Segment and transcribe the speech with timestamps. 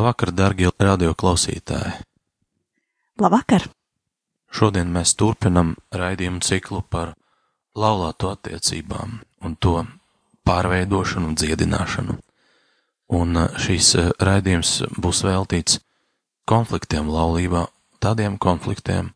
[0.00, 1.90] Labvakar, darbie radioklausītāji!
[3.20, 3.66] Labvakar!
[4.48, 7.10] Šodien mēs turpinam raidījumu ciklu par
[7.76, 9.74] laulāto attiecībām un to
[10.48, 12.16] pārveidošanu un dziedināšanu.
[13.18, 15.82] Un uh, šīs uh, raidījums būs veltīts
[16.48, 17.66] konfliktiem laulībā,
[18.00, 19.10] tādiem konfliktiem,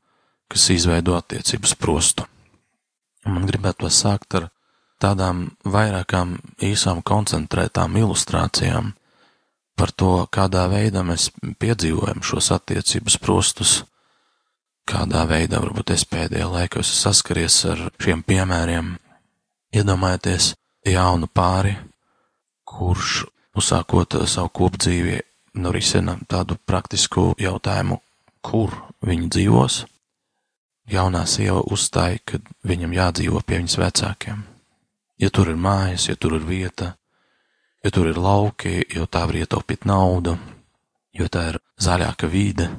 [0.52, 2.26] kas izveido attiecības prostu.
[3.24, 4.50] Man gribētu sākt ar
[5.00, 8.92] tādām vairākām īsām koncentrētām ilustrācijām
[9.76, 11.30] par to, kādā veidā mēs
[11.60, 13.72] piedzīvojam šos attiecības prostus,
[14.88, 18.94] kādā veidā varbūt es pēdējā laikā esmu saskaries ar šiem piemēriem.
[19.74, 20.52] Iedomājieties
[20.86, 21.74] jaunu pāri,
[22.64, 23.24] kurš
[23.58, 25.18] uzsākot savu kopdzīvi
[25.58, 27.98] norisina tādu praktisku jautājumu,
[28.44, 29.84] kur viņi dzīvos.
[30.90, 34.42] Jaunā sieva uzstāja, ka viņam jādzīvo pie viņas vecākiem.
[35.18, 36.94] Ja tur ir mājas, ja tur ir vieta,
[37.84, 40.38] ja tur ir lauki, jo tā var ietaupīt naudu,
[41.12, 42.70] jo tā ir zaļāka vide,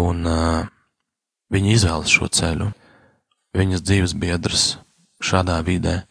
[0.00, 0.64] un uh,
[1.52, 2.70] viņi izvēlas šo ceļu.
[3.56, 4.64] Viņas dzīves biedrs
[5.24, 6.02] šādā vidē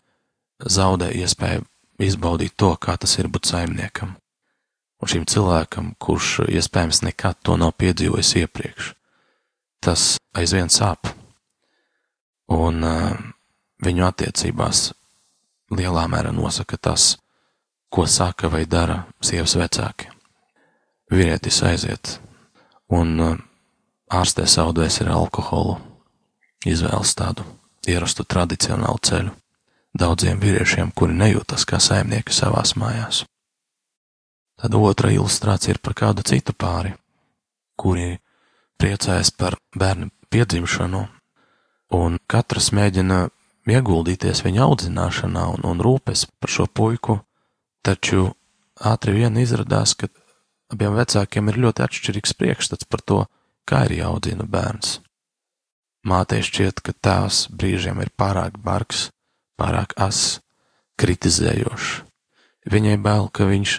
[0.59, 1.65] zaudē iespēju
[2.01, 4.15] izbaudīt to, kā tas ir būt saimniekam.
[4.97, 8.93] Un šim cilvēkam, kurš iespējams nekad to nav piedzīvojis iepriekš,
[9.81, 11.09] tas aizvien sāp.
[12.53, 13.13] Un uh,
[13.83, 14.91] viņu attiecībās
[15.73, 17.15] lielā mērā nosaka tas,
[17.89, 20.11] ko saka vai dara sievas vecāki.
[21.11, 22.17] Vīrietis aiziet
[22.91, 23.35] un uh,
[24.11, 25.77] ārstē savu dvēseli ar alkoholu,
[26.67, 27.45] izvēlas tādu
[27.87, 29.33] ierastu tradicionālu ceļu
[29.97, 33.23] daudziem vīriešiem, kuri nejūtas kā saimnieki savās mājās.
[34.57, 36.93] Tad otra ilustrācija ir par kādu citu pāri,
[37.77, 38.17] kuri
[38.81, 41.03] priecājas par bērnu piedzimšanu,
[41.97, 43.27] un katrs mēģina
[43.67, 47.19] ieguldīties viņa audzināšanā un, un rūpes par šo puiku,
[47.87, 48.31] taču
[48.91, 50.09] ātri vien izrādās, ka
[50.73, 53.19] abiem vecākiem ir ļoti atšķirīgs priekšstats par to,
[53.67, 54.99] kā ir jāaudzina bērns.
[56.07, 59.09] Mātei šķiet, ka tēvs brīžiem ir pārāk bargs,
[59.59, 60.39] pārāk ass,
[61.01, 62.03] kritizējošs.
[62.67, 63.77] Viņai bail, ka viņš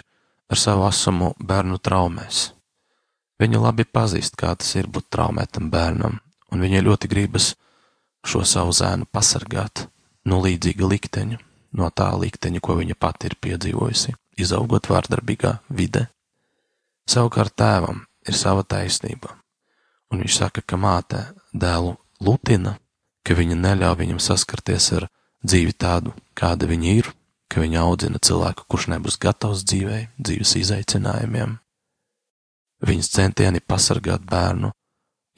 [0.49, 2.49] ar savu asumu bērnu traumēs.
[3.39, 6.17] Viņa labi pazīst, kā tas ir būt traumētam bērnam,
[6.51, 7.53] un viņai ļoti gribas
[8.25, 9.85] šo savu zēnu pasargāt
[10.27, 11.37] no līdzīga likteņa,
[11.75, 16.07] no tā likteņa, ko viņa pati ir piedzīvojusi, izaugot vārdarbīgā vide.
[17.09, 19.33] Savukārt tēvam ir sava taisnība,
[20.11, 22.77] un viņš saka, ka māte dēlu lutina,
[23.25, 25.07] ka viņa neļauj viņam saskarties ar
[25.45, 27.11] dzīvi tādu, kāda viņa ir,
[27.49, 31.57] ka viņa audzina cilvēku, kurš nebūs gatavs dzīvei, dzīves izaicinājumiem.
[32.85, 34.71] Viņas centieni pasargāt bērnu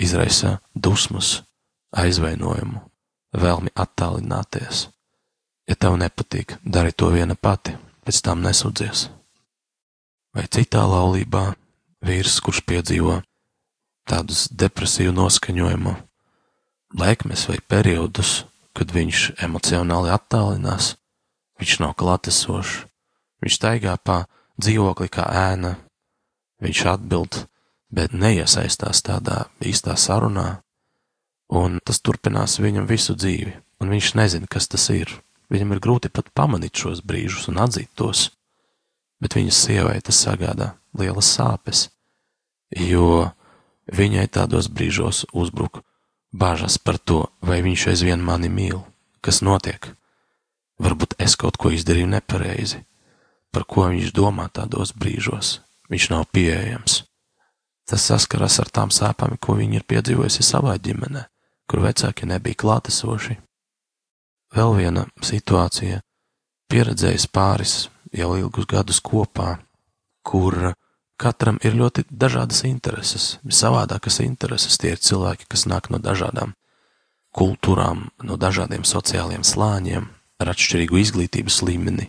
[0.02, 1.40] izraisa dusmas,
[1.92, 2.82] aizvainojumu,
[3.34, 4.90] vēlmi attālināties.
[5.70, 9.10] Ja tev nepatīk, dari to viena pati, pēc tam nesūdzies.
[10.36, 11.52] Vai citā laulībā
[12.06, 13.20] vīrs, kurš piedzīvo
[14.10, 15.94] tādus depresīvu noskaņojumu,
[16.98, 18.46] laikmes vai periodus,
[18.76, 20.96] kad viņš emocionāli attālinās,
[21.60, 22.82] viņš nav klātesošs,
[23.44, 24.24] viņš staigā pa
[24.62, 25.76] dzīvokli kā ēna,
[26.64, 27.46] viņš atbild,
[27.92, 30.62] bet neiesaistās tādā īstā sarunā,
[31.52, 35.12] un tas turpinās viņam visu dzīvi, un viņš nezina, kas tas ir.
[35.52, 38.30] Viņam ir grūti pat pamanīt šos brīžus un atzīt tos,
[39.20, 41.90] bet viņas sievai tas sagādā lielas sāpes,
[42.72, 43.28] jo
[43.92, 45.84] viņai tādos brīžos uzbruk
[46.32, 48.86] Bāžas par to, vai viņš aizvien mani mīl,
[49.20, 49.90] kas notiek.
[50.80, 52.86] Varbūt es kaut ko izdarīju nepareizi.
[53.52, 55.60] Par ko viņš domā tādos brīžos?
[55.92, 57.02] Viņš nav pieejams.
[57.84, 61.26] Tas saskaras ar tām sāpēm, ko viņi ir piedzīvojusi savā ģimenē,
[61.68, 63.36] kur vecāki nebija klātesoši.
[64.52, 66.02] Vēl viena situācija-
[66.72, 69.60] pieredzējis pāris jau ilgus gadus kopā,
[70.24, 70.74] kur
[71.22, 74.80] Katram ir ļoti dažādas intereses, savādākas intereses.
[74.82, 76.56] Tie ir cilvēki, kas nāk no dažādām
[77.38, 80.08] kultūrām, no dažādiem sociāliem slāņiem,
[80.42, 82.08] ar atšķirīgu izglītības līmeni.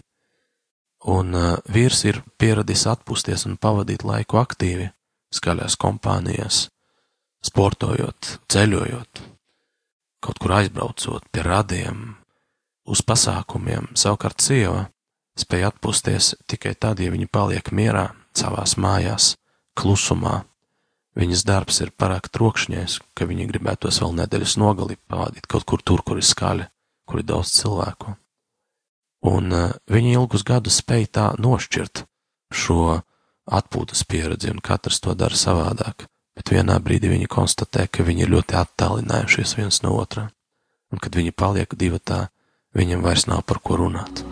[1.12, 4.88] Un uh, vīrs ir pieradis atpūsties un pavadīt laiku aktīvi,
[5.34, 6.64] skaļās kompānijās,
[7.44, 9.22] sportojot, ceļojot,
[10.24, 12.14] kaut kur aizbraucot pie radiem,
[12.88, 13.90] uz pasākumiem.
[13.98, 14.86] Savukārt sieva
[15.38, 19.36] spēj atpūsties tikai tad, ja viņi paliek mierā savās mājās,
[19.78, 20.42] klusumā.
[21.16, 26.00] Viņas darbs ir parāk trokšņais, ka viņi gribētos vēl nedēļas nogali pavadīt kaut kur tur,
[26.00, 26.68] kur ir skaļi,
[27.08, 28.16] kur ir daudz cilvēku.
[29.28, 32.06] Un uh, viņi ilgus gadus spēj tā nošķirt
[32.52, 33.02] šo
[33.52, 36.06] atpūtas pieredzi, un katrs to dara savādāk,
[36.36, 40.30] bet vienā brīdī viņi konstatē, ka viņi ir ļoti attālinājušies viens no otra,
[40.92, 42.26] un kad viņi paliek divatā,
[42.76, 44.24] viņam vairs nav par ko runāt.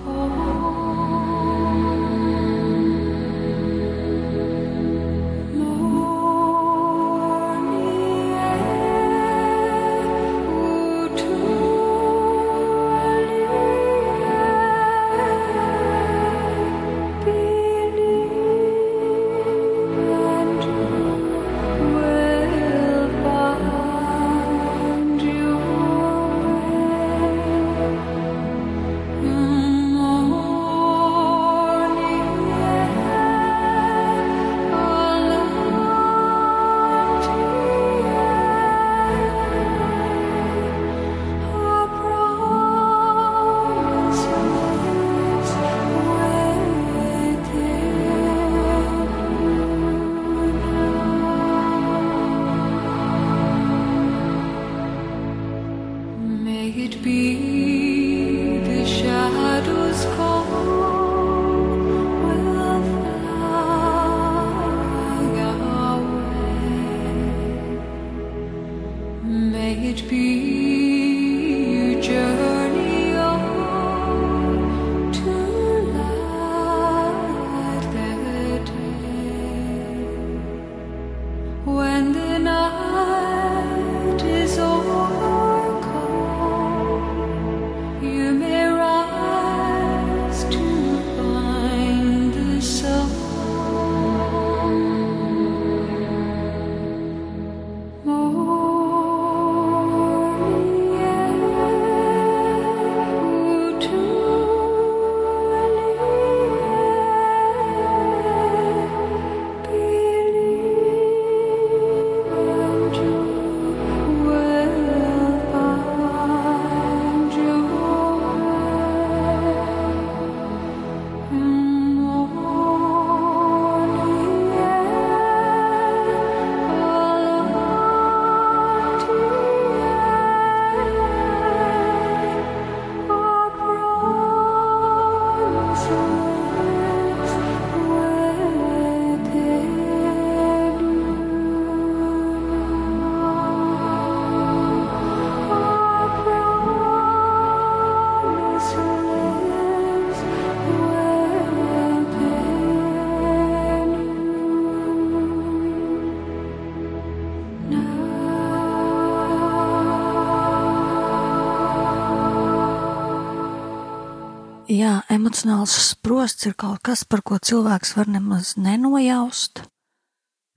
[165.10, 169.64] Emocionāls sprosts ir kaut kas, par ko cilvēks var nemaz nenojaust,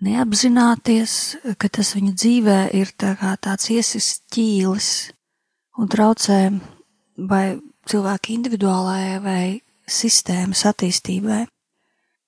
[0.04, 1.16] neapzināties,
[1.58, 4.90] ka tas viņa dzīvē ir tā tāds iesis ķīlis
[5.80, 6.40] un traucē
[7.18, 7.46] vai
[7.90, 9.44] cilvēka individuālajai vai
[9.90, 11.44] sistēmas attīstībai.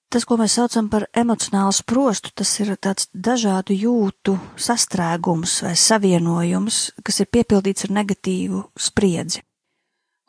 [0.09, 6.85] Tas, ko mēs saucam par emocionālu sprostu, tas ir tāds dažādu jūtu sastrēgums vai savienojums,
[7.03, 9.43] kas ir piepildīts ar negatīvu spriedzi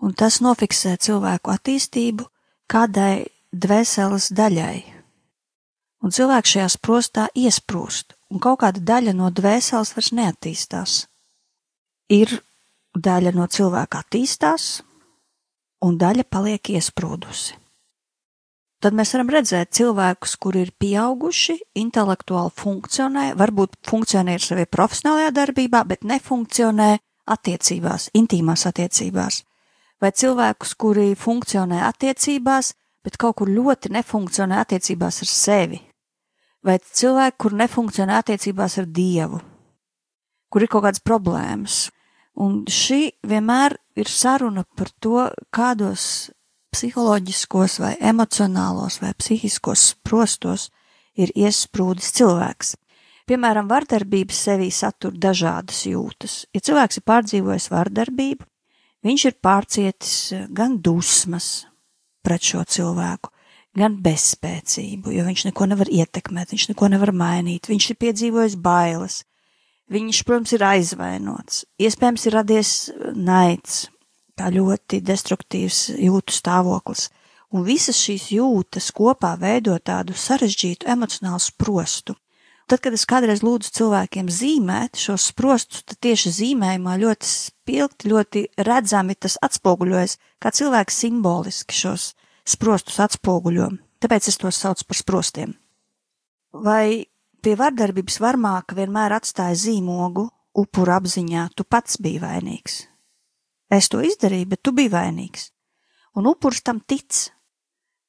[0.02, 2.26] un tas nofiksē cilvēku attīstību
[2.70, 4.78] kādai dvēseles daļai.
[6.04, 10.96] Un cilvēks šajā sprostā iesprūst, un kaut kāda daļa no dvēseles vairs neattīstās.
[12.12, 12.36] Ir
[12.94, 14.82] daļa no cilvēka attīstās,
[15.82, 17.56] un daļa paliek iesprūdusi.
[18.84, 25.80] Tad mēs varam redzēt cilvēkus, kuri ir pieauguši, intelektuāli funkcionē, varbūt funkcionē savā profesionālajā darbībā,
[25.88, 26.90] bet nefunkcionē
[27.32, 29.40] attiecībās, intīmās attiecībās
[30.06, 35.80] vai cilvēkus, kuri funkcionē attiecībās, bet kaut kur ļoti nefunkcionē attiecībās ar sevi,
[36.62, 39.40] vai cilvēki, kur nefunkcionē attiecībās ar Dievu,
[40.50, 41.88] kur ir kaut kādas problēmas.
[42.36, 46.30] Un šī vienmēr ir saruna par to, kādos
[46.74, 50.68] psiholoģiskos vai emocionālos vai psihiskos prostos
[51.16, 52.74] ir iesprūdis cilvēks.
[53.26, 56.44] Piemēram, vardarbības sevī satur dažādas jūtas.
[56.54, 58.44] Ja cilvēks ir pārdzīvojis vardarbību,
[59.06, 61.66] Viņš ir pārcietis eh, gan dusmas
[62.26, 63.30] pret šo cilvēku,
[63.76, 69.20] gan bezspēcību, jo viņš neko nevar ietekmēt, viņš neko nevar mainīt, viņš ir piedzīvojis bailes,
[69.92, 73.84] viņš, protams, ir aizvainots, iespējams, ir radies eh, naids,
[74.36, 77.06] kā ļoti destruktīvs jūtu stāvoklis,
[77.54, 82.16] un visas šīs jūtas kopā veido tādu sarežģītu emocionālu sprostu.
[82.66, 88.42] Tad, kad es kādreiz lūdzu cilvēkiem zīmēt šos sprostus, tad tieši zīmējumā ļoti spilgti, ļoti
[88.66, 92.08] redzami tas atspoguļojas, kā cilvēks simboliski šos
[92.42, 93.68] sprostus atspoguļo.
[94.02, 95.54] Tāpēc es tos saucu par sprostiem.
[96.66, 97.06] Vai
[97.38, 100.26] pie vardarbības varmāka vienmēr atstāja zīmogu
[100.58, 102.80] upura apziņā, tu pats biji vainīgs?
[103.70, 105.52] Es to izdarīju, bet tu biji vainīgs.
[106.18, 107.28] Un upurs tam tic,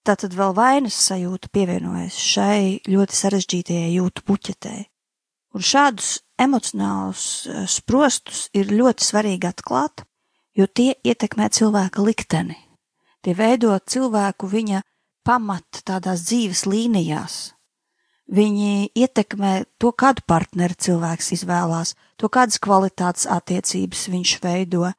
[0.07, 4.85] Tātad vēl vainas sajūta pievienojas šai ļoti sarežģītajai jūtu puķetei.
[5.51, 10.05] Un šādus emocionālus eh, sprostus ir ļoti svarīgi atklāt,
[10.55, 12.55] jo tie ietekmē cilvēka likteni.
[13.19, 14.79] Tie veido cilvēku viņa
[15.27, 17.37] pamata tādās dzīves līnijās.
[18.31, 24.91] Viņi ietekmē to, kādu partneri cilvēks izvēlās, to, kādas kvalitātes attiecības viņš veido,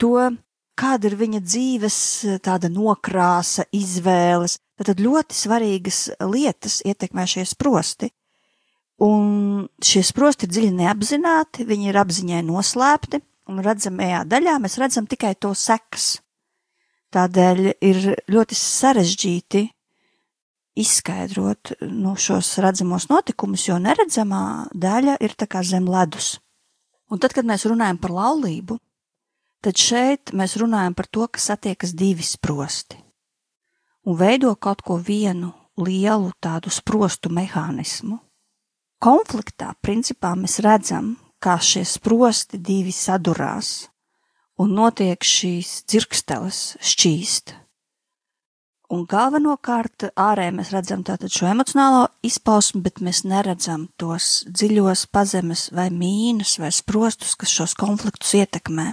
[0.00, 0.30] to,
[0.76, 1.98] kāda ir viņa dzīves
[2.44, 4.58] tāda nokrāsa, izvēles.
[4.76, 8.10] Tad ļoti svarīgas lietas ietekmē šie sprosti.
[9.02, 13.20] Un šie sprosti ir dziļi neapzināti, viņi ir apziņai noslēpti,
[13.52, 16.16] un redzamajā daļā mēs redzam tikai to sekas.
[17.12, 18.00] Tādēļ ir
[18.32, 19.62] ļoti sarežģīti
[20.76, 26.36] izskaidrot nu, šos redzamos notikumus, jo neredzamā daļa ir tā kā zem ledus.
[27.12, 28.76] Un tad, kad mēs runājam par laulību,
[29.66, 33.02] tad šeit mēs runājam par to, ka satiekas divi sprosti
[34.06, 38.20] un veido kaut ko vienu lielu tādu sprostu mehānismu.
[39.02, 43.90] Konfliktā, principā, mēs redzam, kā šie sprosti divi sadurās,
[44.62, 47.56] un notiek šīs dzirksteles šķīst.
[48.94, 55.66] Un galvenokārt ārē mēs redzam tātad šo emocionālo izpausmu, bet mēs neredzam tos dziļos pazemes
[55.74, 58.92] vai mīnus vai sprostus, kas šos konfliktus ietekmē.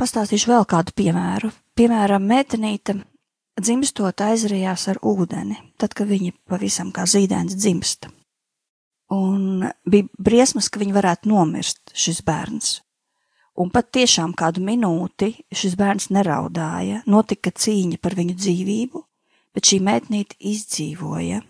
[0.00, 1.52] Pastāstīšu vēl kādu piemēru.
[1.78, 2.96] Piemēram, meitenīte
[3.60, 8.10] dzimstot aizrījās ar ūdeni, tad, kad viņa pavisam kā zīdēns dzimsta.
[9.14, 12.80] Un bija briesmas, ka viņa varētu nomirst, šis bērns.
[13.54, 19.02] Un pat tiešām kādu minūti šis bērns neraudāja, notika cīņa par viņu dzīvību,
[19.54, 21.44] bet šī meitnīte izdzīvoja.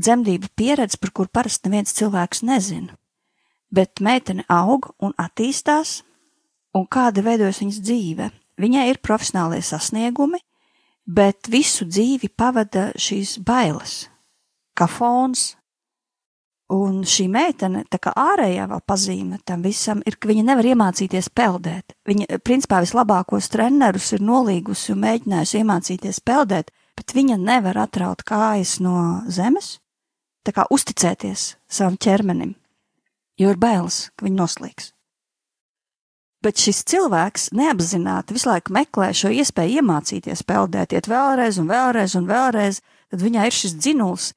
[0.00, 2.94] Dzemdību pieredze, par kur parasti neviens cilvēks nezina,
[3.68, 6.00] bet meitene aug un attīstās,
[6.76, 8.30] un kāda veidojas viņas dzīve.
[8.60, 10.40] Viņai ir profesionālie sasniegumi,
[11.08, 14.04] bet visu dzīvi pavada šīs bailes,
[14.76, 15.54] kā fons.
[16.70, 21.32] Un šī meitene, tā kā ārējā vēl pazīme tam visam, ir, ka viņa nevar iemācīties
[21.34, 21.96] peldēt.
[22.06, 28.76] Viņa, principā, vislabākos trenerus ir nolīgusi un mēģinājusi iemācīties peldēt, bet viņa nevar atraut kājas
[28.84, 29.80] no zemes,
[30.46, 32.54] tā kā uzticēties savam ķermenim,
[33.40, 34.92] jo ir bailes, ka viņa noslīgs.
[36.40, 42.14] Bet šis cilvēks neapzināti visu laiku meklē šo iespēju iemācīties peldēt, iet vēlreiz un vēlreiz
[42.16, 42.80] un vēlreiz,
[43.12, 44.30] tad viņai ir šis dzinuls,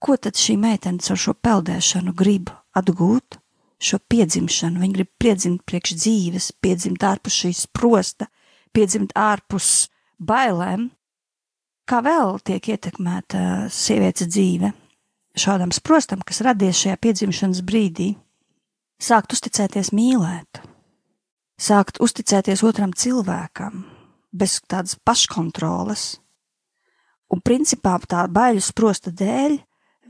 [0.00, 3.36] ko tad šī meitene ar šo peldēšanu grib atgūt,
[3.76, 4.80] šo piedzimšanu.
[4.80, 8.30] Viņa grib piedzimt priekš dzīves, piedzimt ārpus šīs prosta,
[8.72, 10.88] piedzimt ārpus bailēm.
[11.84, 14.72] Kā vēl tiek ietekmēta sievietes dzīve
[15.36, 18.14] šādam sprostam, kas radies šajā piedzimšanas brīdī?
[19.00, 20.69] Sākt uzticēties mīlēt
[21.60, 23.84] sākt uzticēties otram cilvēkam,
[24.32, 26.18] bez tādas paškontroles.
[27.30, 29.58] Un principā tā baiļu sprosta dēļ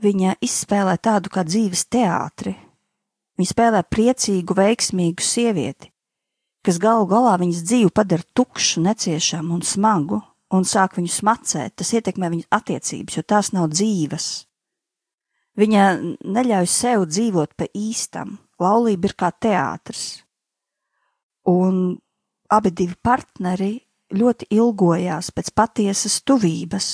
[0.01, 2.55] viņa izspēlē tādu kā dzīves teātri.
[3.37, 5.91] Viņa spēlē priecīgu, veiksmīgu sievieti,
[6.65, 11.93] kas galu galā viņas dzīvi padara tukšu, neciešamu un smagu, un sāk viņu smacēt, tas
[11.95, 14.27] ietekmē viņas attiecības, jo tās nav dzīves.
[15.59, 15.85] Viņa
[16.25, 20.21] neļauj sev dzīvot pa īstam, laulība ir kā teātris,
[21.49, 21.97] un
[22.51, 23.73] abi divi partneri
[24.11, 26.87] ļoti ilgojās pēc patiesas tuvības.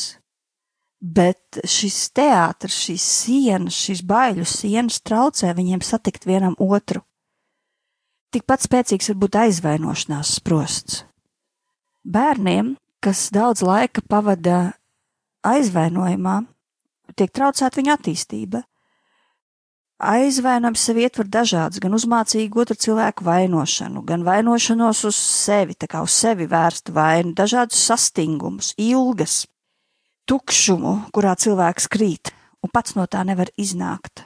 [0.98, 7.04] Bet šis teātris, šīs sienas, šīs baiļu sienas traucē viņiem satikt vienam otru.
[8.34, 11.04] Tikpat spēcīgs var būt aizvainošanās sprosts.
[12.08, 14.74] Bērniem, kas daudz laika pavada
[15.48, 16.42] aizvainojumā,
[17.16, 18.64] tiek traucēta viņa attīstība.
[19.98, 26.04] Aizvainojums sev ietver dažādas, gan uzmācīgu otru cilvēku vainošanu, gan vainošanos uz sevi, tā kā
[26.06, 29.48] uz sevi vērstu vainu, dažādus sastingumus, ilgas,
[30.30, 32.30] tukšumu, kurā cilvēks krīt
[32.62, 34.22] un pats no tā nevar iznākt.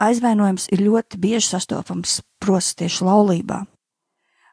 [0.00, 3.64] Aizvainojums ir ļoti bieži sastopams prosts tieši laulībā.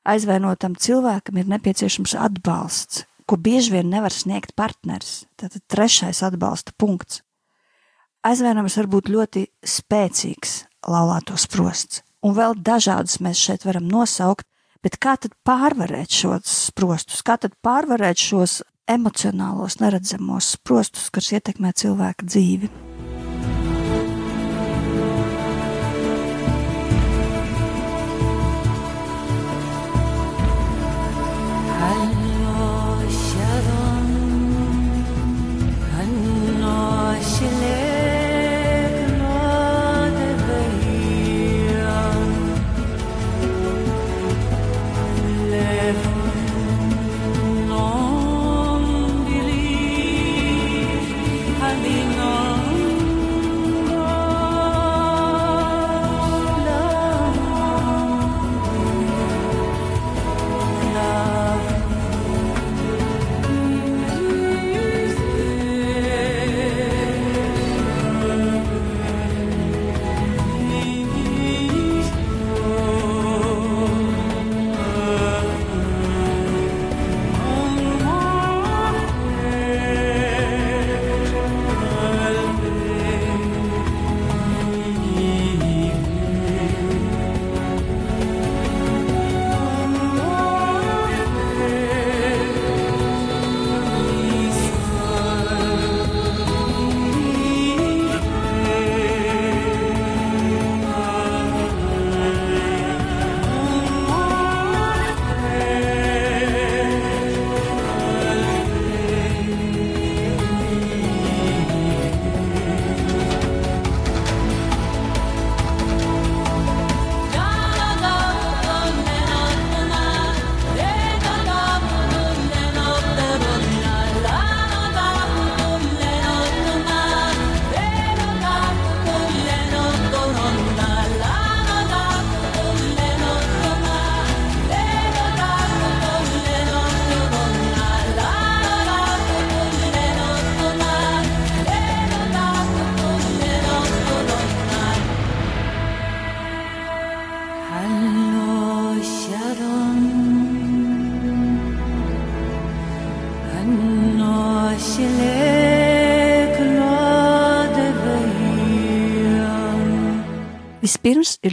[0.07, 5.25] Aizvainotam cilvēkam ir nepieciešams atbalsts, ko bieži vien nevar sniegt partneris.
[5.35, 7.19] Tātad trešais atbalsta punkts
[8.27, 10.57] aizvainojums var būt ļoti spēcīgs
[10.87, 14.47] laulāto sprosts, un vēl dažādus mēs šeit varam nosaukt,
[14.83, 21.73] bet kā tad pārvarēt šos sprostus, kā tad pārvarēt šos emocionālos, neredzamos sprostus, kas ietekmē
[21.75, 22.86] cilvēka dzīvi.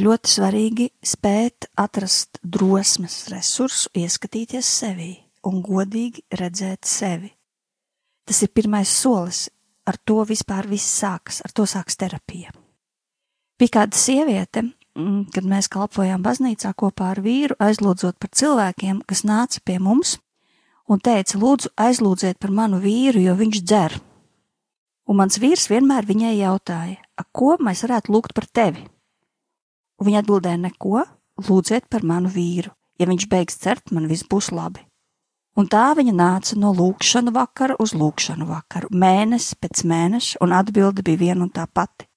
[0.04, 5.12] Ļoti svarīgi spēt atrast drosmes resursu, ieskatīties sevī
[5.48, 7.30] un godīgi redzēt sevi.
[8.24, 9.48] Tas ir pirmais solis,
[9.84, 12.52] ar to vispār viss sākas, ar to sāks terapija.
[13.60, 14.64] Bija kāda sieviete,
[14.96, 20.18] mm, kad mēs kalpojām baznīcā kopā ar vīru, aizlūdzot par cilvēkiem, kas nāca pie mums
[20.88, 24.00] un teica, lūdzu, aizlūdziet par manu vīru, jo viņš dzer.
[25.08, 26.96] Un mans vīrs vienmēr viņai jautāja,
[27.32, 28.88] ko mēs varētu lūgt par tevi?
[30.02, 31.04] Viņa atbildēja: Neko,
[31.46, 32.72] lūdziet par manu vīru.
[32.98, 34.84] Ja viņš beigs cert, man viss būs labi.
[35.58, 41.04] Un tā viņa nāca no lūkšanu vakara uz lūkšanu vakaru, mēnesi pēc mēneša, un atbilde
[41.06, 42.08] bija viena un tā pati.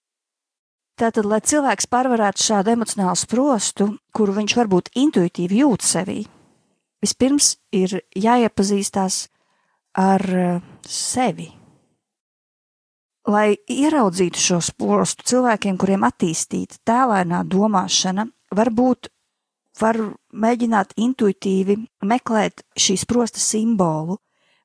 [0.97, 6.23] Tātad, lai cilvēks pārvarētu šādu emocionālu sprostu, kuru viņš varbūt intuitīvi jūt sevī,
[7.05, 9.27] vispirms ir jāiepazīstās
[10.01, 11.51] ar eh, sevi,
[13.27, 19.09] lai ieraudzītu šo spostu cilvēkiem, kuriem attīstīta tēlēnā domāšana, varbūt
[19.81, 19.99] var
[20.33, 24.17] mēģināt intuitīvi meklēt šīs prosta simbolu,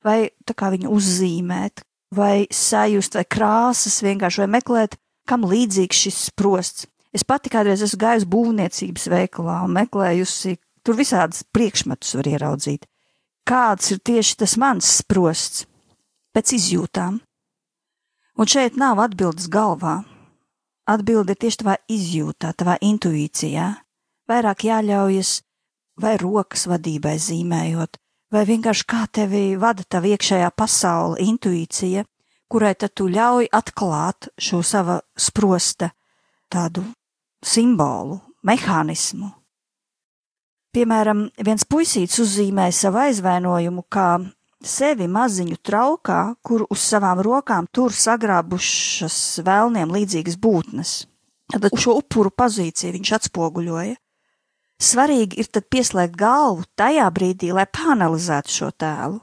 [0.05, 1.83] vai viņu uzzīmēt,
[2.15, 4.97] vai sajust, vai krāsas vienkārši, vai meklēt,
[5.29, 6.87] kam līdzīgs šis sprosts.
[7.13, 12.89] Es pati kādreiz esmu gājusi būvniecības veikalā un meklējusi, tur visādas priekšmetus var ieraudzīt.
[13.49, 15.67] Kāds ir tieši tas mans sprosts?
[16.33, 17.19] Pēc izjūtām.
[18.39, 20.01] Un šeit nav atbildes galvā.
[20.89, 23.67] Atbilde ir tieši tavā izjūtā, tavā intuīcijā.
[24.31, 25.43] Vairāk jāļaujas
[26.01, 27.99] vai rokas vadībai zīmējot,
[28.33, 32.07] vai vienkārši kā tevi vada tava iekšējā pasaule, intuīcija,
[32.49, 35.93] kurai tad tu ļauj atklāt šo sava sprosta
[36.53, 36.85] tādu
[37.45, 39.31] simbolu, mehānismu.
[40.73, 44.17] Piemēram, viens puisīts uzzīmēja savu aizvainojumu kā
[44.67, 50.95] sevi maziņu traukā, kur uz savām rokām tur sagrābušas vēlniem līdzīgas būtnes.
[51.53, 53.97] Tad šo upuru pozīciju viņš atspoguļoja.
[54.83, 59.21] Svarīgi ir tad pieslēgt galvu tajā brīdī, lai panalizētu šo tēlu.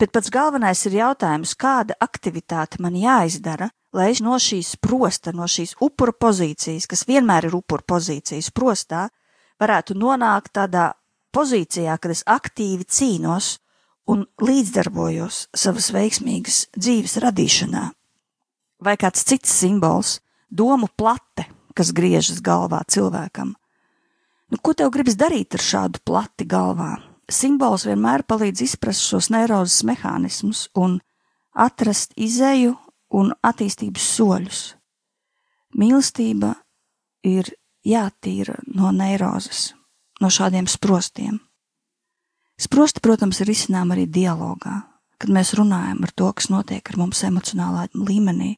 [0.00, 5.46] Bet pats galvenais ir jautājums, kāda aktivitāte man jāizdara, lai es no šīs prosta, no
[5.48, 9.06] šīs upura pozīcijas, kas vienmēr ir upura pozīcijas prostā,
[9.62, 10.90] varētu nonākt tādā
[11.34, 13.54] pozīcijā, kad es aktīvi cīnos
[14.10, 17.86] un līdzdarbojos savas veiksmīgas dzīves radīšanā.
[18.84, 20.18] Vai kāds cits simbols,
[20.50, 23.54] domu plate, kas griežas galvā cilvēkam.
[24.52, 26.94] Nu, ko tev gribas darīt ar šādu plati galvā?
[27.30, 30.98] simbols vienmēr palīdz izprast šos neirozes mehānismus un
[31.54, 32.74] atrast izēju
[33.14, 34.62] un attīstības soļus.
[35.78, 36.54] Mīlestība
[37.26, 37.50] ir
[37.86, 39.72] jātīra no neirozes,
[40.20, 41.40] no šādiem sprostiem.
[42.60, 44.84] Sprosti, protams, ir izcinām arī dialogā,
[45.18, 48.54] kad mēs runājam par to, kas notiek ar mums emocionālā līmenī.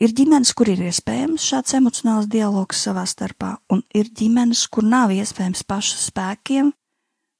[0.00, 5.12] Ir ģimenes, kur ir iespējams šāds emocionāls dialogs savā starpā, un ir ģimenes, kur nav
[5.12, 6.70] iespējams pašu spēkiem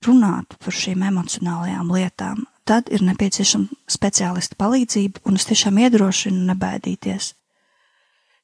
[0.04, 2.44] runāt par šīm emocionālajām lietām.
[2.68, 7.32] Tad ir nepieciešama speciālista palīdzība, un es tiešām iedrošinu nebaidīties.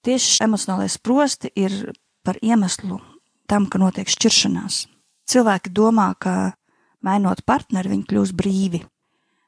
[0.04, 1.74] Tieši emocionālais sprosti ir
[2.24, 3.00] par iemeslu
[3.48, 4.84] tam, ka notiek šķiršanās.
[5.26, 6.56] Cilvēki domā, ka
[7.04, 8.82] mainot partneri, viņi kļūs brīvi,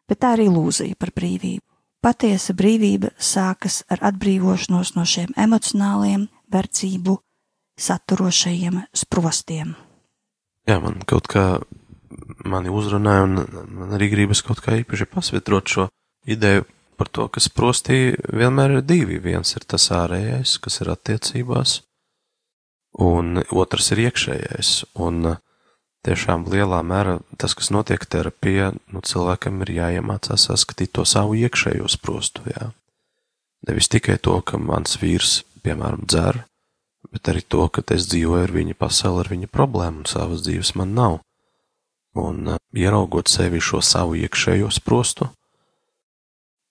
[0.08, 1.64] bet tā ir ilūzija par brīvību.
[2.04, 7.16] Patiesa brīvība sākas ar atbrīvošanos no šiem emocionāliem, verdzību
[7.78, 9.74] saturošajiem sprostiem.
[10.68, 11.44] Jā, man kaut kā
[12.46, 15.88] mani uzrunāja, un man arī gribas kaut kā īpaši pasvitrot šo
[16.28, 16.66] ideju
[16.98, 19.20] par to, ka sprostī vienmēr ir divi.
[19.22, 21.80] Viens ir tas ārējais, kas ir attiecībās,
[22.98, 24.72] un otrs ir iekšējais.
[25.06, 25.36] Un
[26.08, 31.88] tiešām lielā mērā tas, kas notiek terapijā, nu, cilvēkam ir jāiemācās saskatīt to savu iekšējo
[31.92, 32.70] sprostu, jā.
[33.68, 36.44] Nevis tikai to, ka mans vīrs, piemēram, dzer,
[37.12, 40.74] bet arī to, ka es dzīvoju ar viņa pasauli, ar viņa problēmu, un savas dzīves
[40.78, 41.18] man nav.
[42.18, 45.28] Un uh, ieraugot sevi šo savu iekšējo sprostu,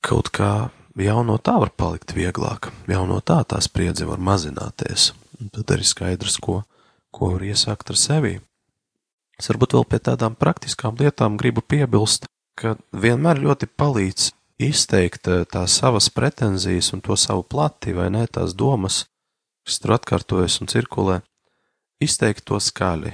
[0.03, 5.11] kaut kā jau no tā var palikt vieglāk, jau no tā tā spriedze var mazināties.
[5.37, 6.63] Un tad arī skaidrs, ko,
[7.13, 8.37] ko var iesākt ar sevi.
[9.37, 12.25] Es varbūt vēl pie tādām praktiskām lietām gribu piebilst,
[12.57, 18.55] ka vienmēr ļoti palīdz izteikt tās savas pretenzijas un to savu plati, vai ne, tās
[18.57, 19.05] domas,
[19.67, 21.21] kas tur atkārtojas un cirkulē,
[22.01, 23.13] izteikt to skaļi.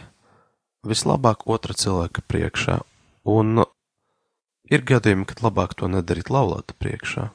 [0.88, 2.80] Vislabāk otra cilvēka priekšā,
[3.28, 3.64] un
[4.72, 7.30] ir gadījumi, kad labāk to nedarīt laulāta priekšā.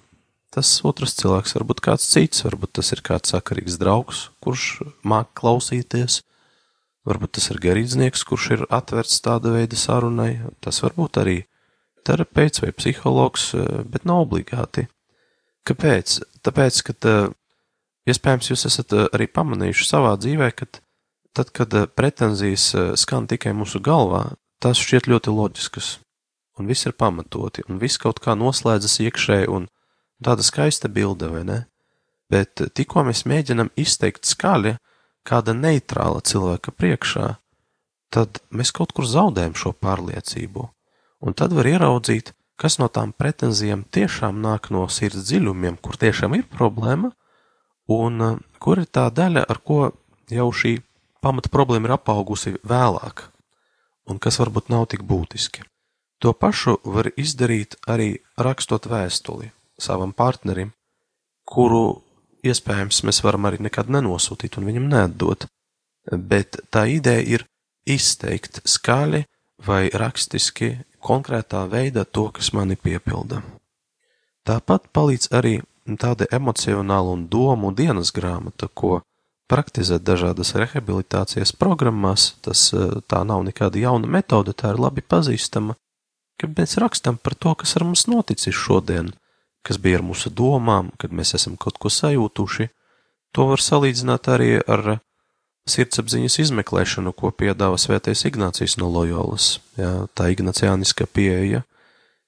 [0.52, 5.34] Tas otrs cilvēks var būt kāds cits, varbūt tas ir kāds sakarīgs draugs, kurš māk
[5.36, 6.22] klausīties,
[7.08, 10.32] varbūt tas ir garīdznieks, kurš ir atvērts tāda veida sarunai,
[10.64, 11.38] tas varbūt arī
[12.06, 13.50] terapeits vai psihologs,
[13.88, 14.86] bet nav obligāti.
[15.68, 16.20] Kāpēc?
[16.46, 17.14] Tāpēc, ka
[18.08, 20.68] iespējams jūs esat arī pamanījuši savā dzīvē, ka
[21.36, 24.30] tad, kad pretenzijas skan tikai mūsu galvā,
[24.62, 25.90] tas šķiet ļoti loģiskas,
[26.58, 29.68] un viss ir pamatoti, un viss kaut kā noslēdzas iekšēji, un
[30.18, 31.58] Tāda skaista bilde, vai ne?
[32.28, 34.74] Bet tikko mēs mēģinam izteikt skaļi
[35.28, 37.36] kāda neitrāla cilvēka priekšā,
[38.14, 40.68] tad mēs kaut kur zaudējam šo pārliecību.
[41.24, 46.38] Un tad var ieraudzīt, kas no tām pretenzijām tiešām nāk no sirds dziļumiem, kur tiešām
[46.38, 47.12] ir problēma,
[47.88, 49.80] un uh, kur ir tā daļa, ar ko
[50.30, 50.78] jau šī
[51.24, 53.26] pamata problēma ir apaugusi vēlāk,
[54.08, 55.66] un kas varbūt nav tik būtiski.
[56.18, 60.72] To pašu var izdarīt arī rakstot vēstuli savam partnerim,
[61.46, 62.02] kuru
[62.46, 65.46] iespējams mēs varam arī nekad nenosūtīt un viņam neatdot,
[66.12, 67.44] bet tā ideja ir
[67.88, 69.24] izteikt skaļi
[69.66, 73.42] vai rakstiski konkrētā veidā to, kas mani piepilda.
[74.46, 75.58] Tāpat palīdz arī
[76.00, 79.00] tāda emocionāla un domu dienas grāmata, ko
[79.48, 82.68] praktizēt dažādas rehabilitācijas programmās, tas
[83.08, 85.76] tā nav nekāda jauna metode, tā ir labi pazīstama,
[86.38, 89.14] ka mēs rakstam par to, kas ar mums noticis šodien–
[89.68, 92.70] kas bija ar mūsu domām, kad mēs esam kaut ko sajūtuši,
[93.36, 94.98] to var salīdzināt arī ar
[95.68, 99.58] sirdsapziņas izmeklēšanu, ko piedāvā svētais Ignācijas no Loyolas.
[99.76, 101.66] Jā, tā ignaciāniska pieeja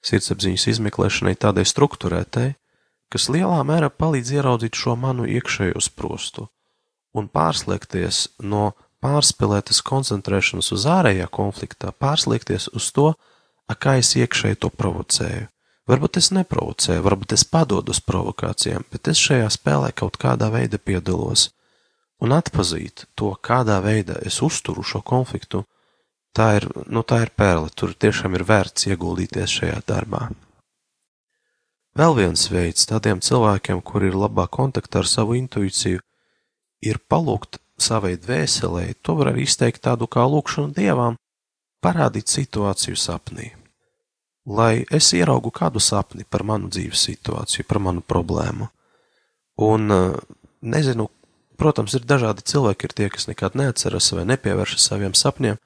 [0.05, 2.47] sirdsapziņas izmeklēšanai tādai struktūrētai,
[3.11, 6.47] kas lielā mērā palīdz ieraudzīt šo manu iekšējo sprostu
[7.17, 8.71] un pārslēgties no
[9.03, 13.11] pārspēlētas koncentrēšanas uz ārējā konfliktā, pārslēgties uz to,
[13.71, 15.50] kā es iekšēji to provocēju.
[15.89, 20.77] Varbūt es neprovocēju, varbūt es padodu uz provokācijām, bet es šajā spēlē kaut kādā veidā
[20.77, 21.49] piedalos.
[22.21, 25.63] Un atpazīt to, kādā veidā es uzturu šo konfliktu,
[26.37, 30.27] tā ir, nu, tā ir pērle, tur tiešām ir vērts ieguldīties šajā darbā.
[31.97, 36.03] Vēl viens veids tādiem cilvēkiem, kur ir labā kontaktā ar savu intuīciju,
[36.85, 41.17] ir palūgt savai dvēselē, to var arī izteikt tādu kā lūkšanu dievām,
[41.81, 43.49] parādīt situāciju sapnī
[44.45, 48.69] lai es ieraugu kādu sapni par manu dzīves situāciju, par manu problēmu.
[49.61, 50.15] Un eh,
[50.61, 51.09] nezinu,
[51.61, 55.59] protams, ir dažādi cilvēki, ir tie, kas nekad neatceras vai nepievēršas saviem sapņiem,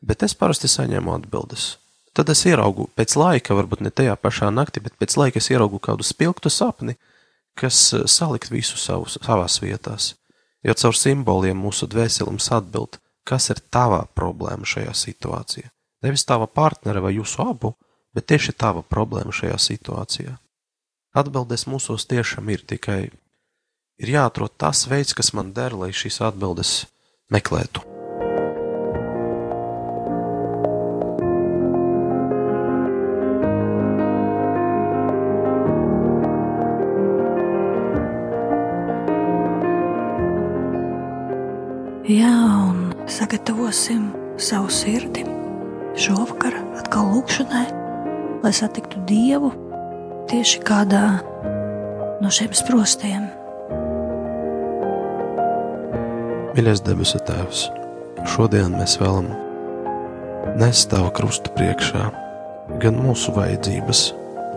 [0.00, 1.76] bet es parasti saņēmu atbildes.
[2.14, 5.78] Tad es ieraugu pēc laika, varbūt ne tajā pašā naktī, bet pēc laika es ieraugu
[5.82, 6.96] kādu spilgtu sapni,
[7.58, 10.14] kas eh, salikt visu savus, savās vietās.
[10.62, 15.70] Jo caur simboliem mūsu dvēselums atbild, kas ir tavā problēma šajā situācijā.
[16.04, 17.74] Nevis tava partnera vai jūsu abu,
[18.14, 20.36] bet tieši tava problēma šajā situācijā.
[21.14, 23.02] Atbildes mūsos tiešām ir tikai
[24.00, 26.84] ir jāatrod tas veids, kas man der, lai šīs atbildes
[27.32, 27.84] meklētu.
[42.10, 42.32] Jā,
[42.66, 44.08] un sagatavosim
[44.40, 45.22] savu sirdi
[45.94, 47.79] šovakar atkal lūkšanai,
[48.44, 49.50] lai satiktu Dievu
[50.30, 51.04] tieši kādā
[52.20, 53.28] no šiem sprostiem.
[56.56, 57.66] Mīļais debesu Tēvs,
[58.34, 59.30] šodien mēs vēlam
[60.60, 62.08] nest Tava krusta priekšā
[62.82, 64.02] gan mūsu vajadzības,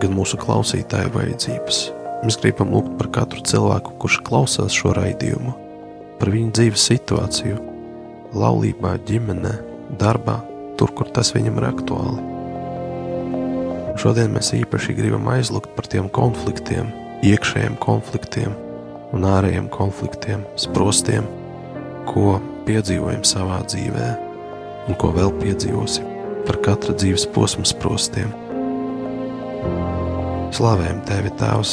[0.02, 1.84] gan mūsu klausītāju vajadzības.
[2.24, 5.54] Mēs gribam lūgt par katru cilvēku, kurš klausās šo raidījumu
[6.18, 7.58] par viņu dzīves situāciju,
[8.38, 9.56] laulībā, ģimenē,
[10.00, 10.38] darbā,
[10.78, 12.33] tur, kur tas viņam ir aktuāli.
[14.04, 16.90] Šodien mēs īpaši gribam aizlūgt par tiem konfliktiem,
[17.24, 18.50] iekšējiem konfliktiem
[19.16, 21.24] un ārējiem konfliktiem, sprostiem,
[22.04, 22.34] ko
[22.66, 24.08] piedzīvojam savā dzīvē
[24.90, 26.10] un ko vēl piedzīvosim
[26.44, 28.28] par katra dzīves posma sprostiem.
[30.52, 31.72] Slavējam Tevi, Tēvs,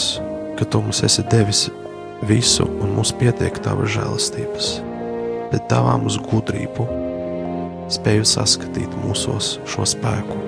[0.56, 1.66] ka Tu mums esi devis
[2.32, 4.72] visu, un mums pietiek tava žēlastības,
[5.52, 6.88] bet dāvā mums gudrību,
[7.92, 10.40] spēju saskatīt mūsos šo spēku,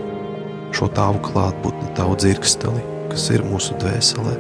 [0.74, 2.82] šo tavu klātbūtni, tavu dzirksteli,
[3.12, 4.34] kas ir mūsu dvēselē,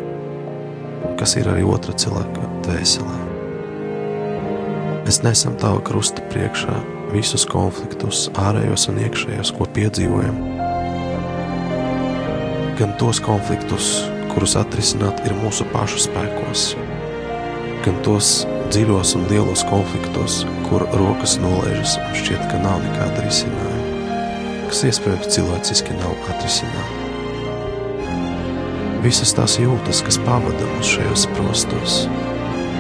[1.19, 3.19] kas ir arī otra cilvēka dvēselē.
[5.03, 6.75] Mēs nesam tava krusta priekšā
[7.13, 10.39] visus konfliktus, ārējos un iekšējos, ko piedzīvojam.
[12.79, 13.91] Gan tos konfliktus,
[14.31, 16.71] kurus atrisināt ir mūsu pašu spēkos,
[17.85, 23.62] gan tos dziļos un lielos konfliktos, kur rokas nolaižas un šķiet, ka nav nekāda risinājuma,
[24.73, 27.01] kas iespējams cilvēciski nav atrisinājumi.
[29.03, 31.97] Visas tās jūtas, kas pavada mūs šajos prostos,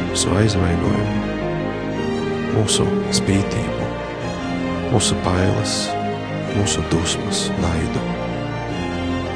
[0.07, 1.17] mūsu aizvainojumu,
[2.55, 3.89] mūsu spītību,
[4.89, 5.75] mūsu bailes,
[6.55, 8.01] mūsu dusmas, naidu,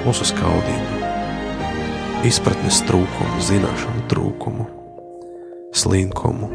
[0.07, 0.97] mūsu skaudību,
[2.25, 4.65] izpratnes trūkumu, zināšanu trūkumu,
[5.77, 6.49] slinkumu,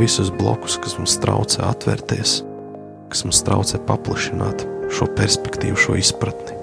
[0.00, 2.40] visus blokus, kas mums traucē atvērties,
[3.12, 6.56] kas mums traucē paplašināt šo perspektīvu, šo izpratni.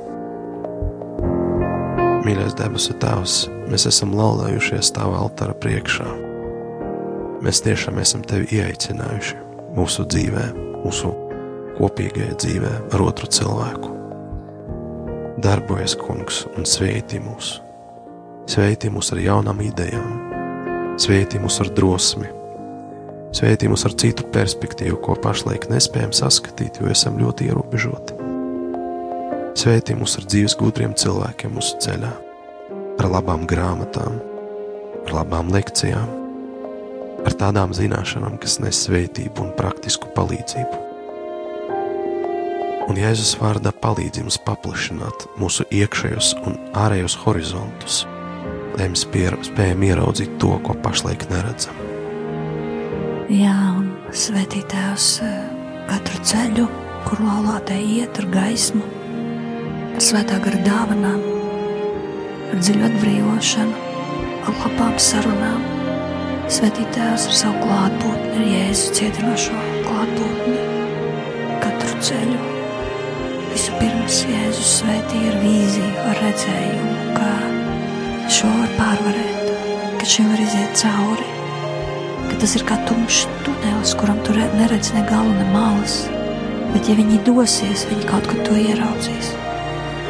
[2.26, 3.36] Mīļais debesu Tēvs,
[3.70, 6.08] mēs esam laulējušies Tava altāra priekšā.
[7.46, 9.38] Mēs tiešām esam Tevi ieaicinājuši
[9.78, 10.46] mūsu dzīvē,
[10.86, 11.12] mūsu
[11.78, 13.92] kopīgajā dzīvē ar otru cilvēku.
[15.46, 17.60] Darbojas, Kungs, un sveitī mūs!
[18.50, 20.26] Sveitī mūs ar jaunām idejām,
[20.96, 22.30] Svētī mūs ar drosmi,
[23.36, 28.15] svētī mūs ar citu perspektīvu, ko pašlaik nespējam saskatīt, jo esam ļoti ierobežoti.
[29.56, 32.12] Svētī mūs ar dzīves gudriem cilvēkiem mūsu ceļā,
[33.00, 34.18] ar labām grāmatām,
[35.06, 36.10] ar labām lekcijām,
[37.26, 40.82] ar tādām zināšanām, kas nes svētību un praktisku palīdzību.
[42.86, 48.04] Un Jēzus vārdā palīdz mums paplašināt mūsu iekšējos un ārējos horizontus
[48.76, 49.06] lai mēs
[49.48, 51.78] spējam ieraudzīt to, ko pašlaik neredzam.
[53.32, 55.38] Jā, un svētītājs eh,
[55.90, 56.68] katru ceļu,
[57.08, 58.84] kur laulātē iet ar gaismu,
[59.96, 61.22] ar svētā gara dāvanām,
[62.52, 63.84] ar dziļu atbrīvošanu,
[64.44, 65.62] ar labām sarunām.
[66.52, 70.58] Svētītājs ar savu klātbūtni, ar jēzu cietinošo klātbūtni,
[71.64, 72.42] katru ceļu.
[73.54, 77.32] Vispirms Jēzus svētīja ar vīziju, ar redzējumu, kā
[78.36, 79.56] šo var pārvarēt,
[80.02, 81.32] ka šim var iziet cauri,
[82.28, 86.02] ka tas ir kā tumšs tunelis, kuram tur neredz ne galu, ne malas,
[86.76, 89.34] bet ja viņi dosies, viņi kaut kad to ieraudzīs.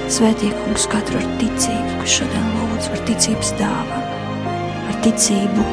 [0.05, 4.19] Svētīgums katru ar ticību, kas šodien lūdz par ticības dāvanu,
[4.91, 5.65] ar ticību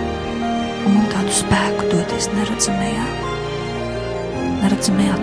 [0.88, 3.05] un tādu spēku doties neredzamajā,
[4.62, 5.18] neredzamajā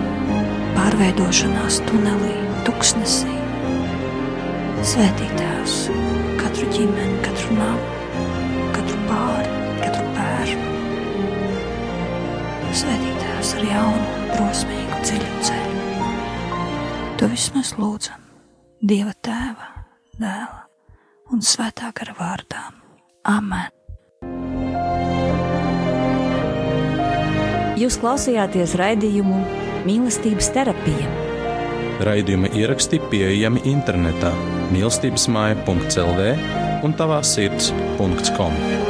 [0.78, 2.36] pārveidošanās tunelī,
[2.68, 3.34] tuksnesī.
[4.92, 5.80] Svētītājs!
[6.50, 8.24] katru ģimeni, katru namu,
[8.74, 10.70] katru pāri, katru bērnu.
[12.80, 16.10] Svētītājs ar jaunu, drosmīgu, dziļu ceļu.
[17.20, 18.29] To visu mēs lūdzam
[18.80, 19.66] Dieva tēva,
[20.16, 20.62] dēla
[21.34, 22.62] un svētā gara vārdā.
[23.28, 23.68] Amen!
[27.76, 29.36] Jūs klausījāties raidījumu
[29.84, 31.10] Mīlestības terapija.
[32.08, 34.32] Raidījuma ieraksti pieejami internetā
[34.72, 36.30] mīlestības māja.clv
[36.80, 38.89] un tavā sirds.com.